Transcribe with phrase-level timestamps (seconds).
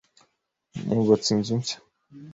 [0.85, 1.77] Nubatse inzu nshya.